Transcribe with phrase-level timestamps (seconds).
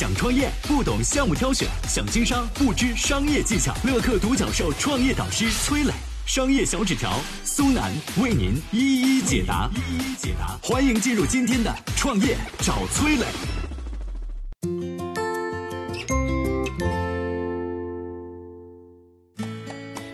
[0.00, 3.74] 想创业不懂项目挑选，想经商不知商业技巧。
[3.84, 5.92] 乐客独角兽创业导师崔磊，
[6.24, 9.68] 商业小纸条苏南为您一一解答。
[9.74, 13.26] 一一解答，欢迎进入今天的创业找崔磊。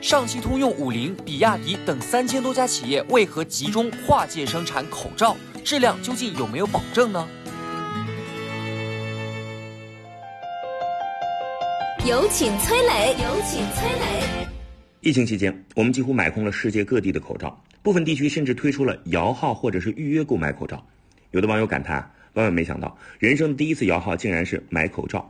[0.03, 5.37] 上汽通用、五菱、比亚迪等三千多家企业为何集中跨界生产口罩？
[5.65, 7.25] 质量究竟有没有保证呢？
[12.09, 13.17] 有请崔磊。
[13.21, 14.47] 有请崔磊。
[15.01, 20.87] 疫情期间，我们几乎买空了世界各地的口罩，部分地区甚至推出了摇号或者是预约购买口罩。
[21.33, 21.97] 有的网友感叹：
[22.35, 25.29] 万万没想到，人生第一次摇号竟然是买口罩。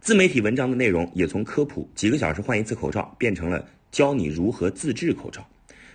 [0.00, 5.46] 自媒体文章的内容也从科普几个小时换一次口罩，变成了教你如何自制口罩。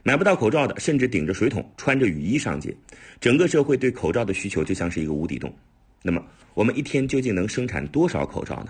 [0.03, 2.71] 买不到口罩的，甚至顶着水桶，穿着雨衣上街。
[3.19, 5.51] 整个社会对口罩的需求就像是一个无底洞。
[6.03, 8.67] 那么，我们一天究竟能生产多少口罩呢？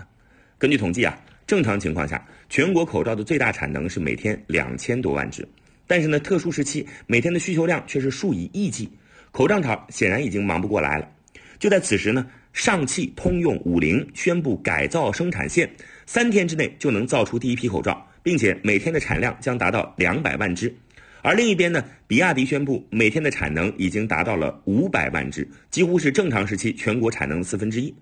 [0.56, 1.14] 根据统计啊。
[1.52, 5.46] 正常情况下，全国口罩的最大产能是每天两千多万只，
[5.86, 8.88] 但是呢，特殊时期每天的需求量却是数以亿计，
[9.32, 11.06] 口罩厂显然已经忙不过来了。
[11.58, 15.70] 就在此时呢，上汽通用、五菱宣布改造生产线，
[16.06, 20.74] 三天之内就能造出第一批口罩，并且每天的产量将达到两百万只。
[21.20, 27.94] 而另一边呢，比亚迪宣布每天的产能已经达到了五百万只，几乎是正常时期全国产能的四分之一。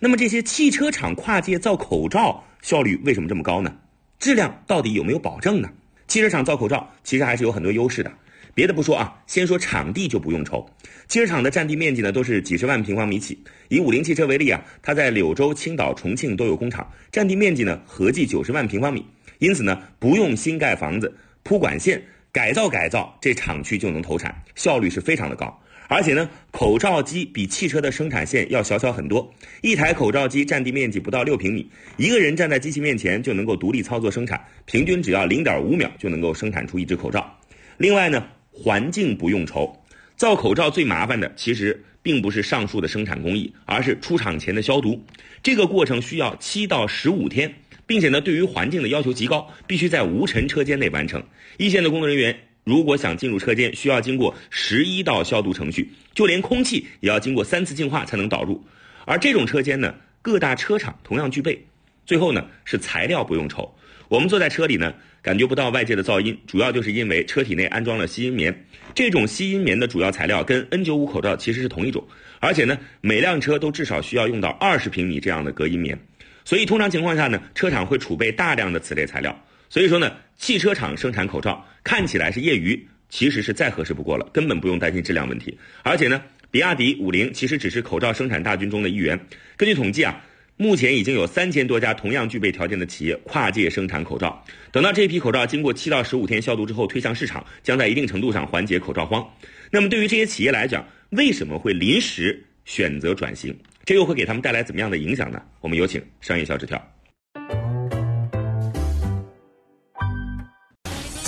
[0.00, 3.74] 那么这些汽车厂跨界造口罩效率为什么这么高呢？
[4.18, 5.68] 质量到底有没有保证呢？
[6.06, 8.12] 汽车厂造口罩其实还是有很多优势的。
[8.54, 10.68] 别的不说啊，先说场地就不用愁。
[11.08, 13.42] 汽车厂的占地面积呢都是几十万平方米起。
[13.68, 19.06] 以五菱汽车为例啊，它在柳州、青岛、重庆都有工厂，占地面积呢合计九十万平方米。
[19.38, 25.58] 因此呢，不用新盖房子、铺管线，改造改造，这厂区就能投产，效率是非常的高。
[25.92, 29.30] 而且呢，口罩机比汽车的生产线要小巧很多。
[29.60, 37.38] 一台口罩机占地面积不到六平米，一个人站在机器面前就能够独立操作生产，平均只要零点五秒就能够生产出一只口罩。
[37.76, 39.70] 另外呢，环境不用愁，
[40.16, 44.98] 造口罩最麻烦的其实并不是上述的生产工艺，而是出厂前的消毒。
[45.42, 47.54] 这个过程需要七到十五天，
[47.86, 51.22] 并且呢，对于环境的要求极高，必须在无尘车间内完成。
[51.58, 52.34] 一线的工作人员。
[52.64, 58.64] 如果想进入车间，需要经过十一道消毒程序，就连空气也要经过三次净化才能导入。
[59.04, 61.60] 而这种车间呢，各大车厂同样具备。
[62.06, 63.72] 最后呢，是材料不用愁，
[64.08, 68.66] 我们坐在车里呢，感觉不到外界的噪音，主要就是因为车体内安装了吸音棉。
[68.94, 72.04] 这种吸音棉的主要材料跟 N95 口罩其实是同一种，
[72.40, 75.98] 而且呢，每辆车都至少需要用到二十平米这样的隔音棉。
[76.44, 79.36] 所以通常情况下呢，车厂会储备大量的此类材料。
[79.72, 85.56] 所以说呢，汽车厂生产口罩看起来是业余，其实是再合适不过了，根本不用担心质量问题。
[85.82, 89.18] 而且呢，比亚迪、五菱其实只是口罩生产大军中的一员。
[89.56, 90.22] 根据统计啊，
[90.58, 94.44] 目前已经有三千多家同样具备条件的企业跨界生产口罩。
[94.70, 99.26] 等到这批口罩经过七到十五天消毒之后推向市场，将在一定程度上缓解口罩荒。
[99.70, 103.58] 那么对于这些企业来讲，为什么会临时选择转型？
[103.86, 105.42] 这又会给他们带来怎么样的影响呢？
[105.62, 106.91] 我们有请商业小纸条。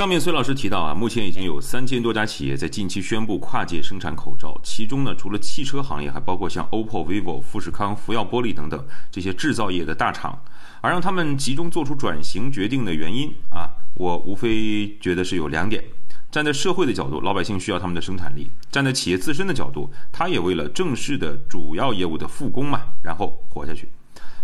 [0.00, 10.42] 上面孙老师提到啊，目前已经有三千多家企业在近期宣布跨界生产口罩，其中呢，除了汽车行业，还包括像 OPPO、vivo、富士康、福耀玻璃等等这些制造业的大厂。
[10.80, 15.84] 而让他们集中做出转型决定的原因啊，我无非觉得是有两点：
[16.30, 23.86] 站在社会的角度，老百姓需要他们的生产力；站在企业自身的角度，他也为了正式的主要业务的复工嘛，然后活下去。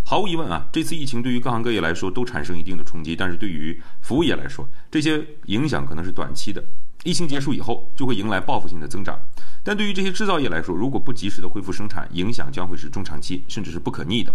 [0.09, 6.63] 毫无疑问啊，这次疫情对于各行各业来说都产生一定的冲击，但是对于服务业来说，这些影响可能是短期的。
[7.03, 9.19] 疫情结束以后，就会迎来报复性的增长。
[9.65, 14.33] 但对于这些制造业来说，如果不及时的恢复生产，影响将会是中长期，甚至是不可逆的。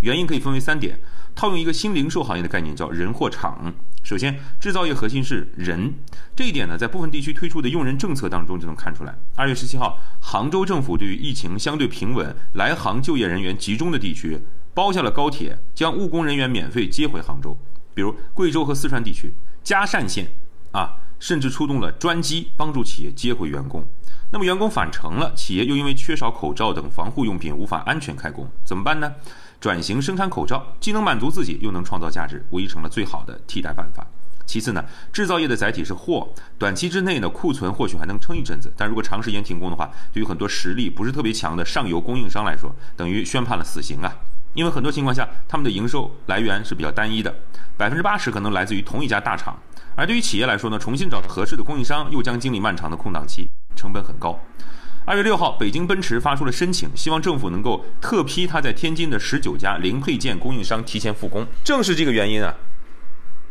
[0.00, 1.00] 原因可以分为三点，
[1.34, 3.72] 套用一个新零售行业的概念，叫人货场。
[4.02, 5.90] 首先，制造业核心是人，
[6.36, 9.16] 这一点呢，在部分地区推出的用人政策当中就能看出来。
[9.34, 14.38] 二月十七号，杭州政府对于疫情相对平稳、来杭就业人员集中的地区。
[14.74, 17.56] 包下了高铁，将务工人员免费接回杭州。
[17.94, 19.32] 比如贵州和四川地区，
[19.62, 20.26] 嘉善县
[20.72, 23.86] 啊，甚至出动了专机帮助企业接回员工。
[24.32, 29.14] 那么员工返程了，企业又因为缺少口罩等防护用品，无法安全开工，怎么办呢？
[29.60, 34.04] 转型生产口罩，既能满足自己，又能创造价值，无疑成了最好的替代办法。
[34.46, 44.12] 其次呢，制造业的载体是货，短期之内呢库存或许还能撑一阵子，但如果长时间停工的话，对于很多实力不是特别强的上游供应商来说，等于宣判了死刑啊。
[44.54, 47.34] 因为很多情况下，他们的营收来源是比较单一的，
[47.76, 49.58] 百分之八十可能来自于同一家大厂。
[49.96, 54.38] 而对于企业来说呢，重新找到合适的供应商，又将经历漫长的空档期，成本很高。
[55.04, 61.46] 二月六号，北京奔驰发出了申请，希望政府能够特批它在天津的十九家零配件供应商提前复工。
[61.62, 62.54] 正是这个原因啊，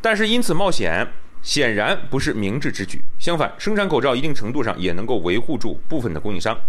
[0.03, 1.07] 但是因此冒险，
[1.41, 3.01] 显然不是明智之举。
[3.17, 6.59] 相反，生产口罩一定程度上也能够维护住部分的供应商。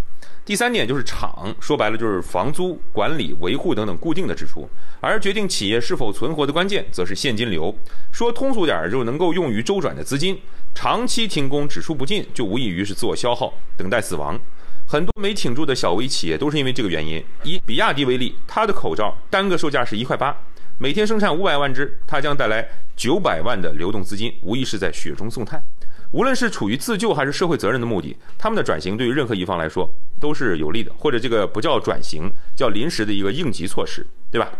[0.45, 4.71] 第三点就是厂，说白了就是房租、管理、维护等等固定的支出，
[5.01, 7.77] 而决定企业是否存活的关键，则是现金流。
[8.13, 10.41] 说通俗点儿，就能够用于周转的资金。
[10.73, 14.39] 长期停工，只出不进，就无异于是自我消耗，等待死亡。
[14.87, 17.21] 很多没挺住的小微企业都是因为这个原因。
[17.43, 20.37] 以比亚迪为例，它的口罩单个售价是一块八，
[20.77, 25.63] 每天生产五百万只，它将带来九百万的流动资金，无疑是在雪中送炭。
[26.11, 29.89] 无论是处于自救还是社会责任的目的，他们的转型对于任何一方来说
[30.21, 34.51] 都是有利的，或者这个不叫转型，叫临时的一个应急措施，对吧？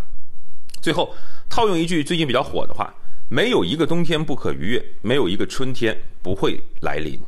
[0.81, 1.13] 最后
[1.49, 2.95] 套用一句最近比较火的话：
[3.29, 7.21] 没有一个冬天不可逾越，没有一个春天不会来临。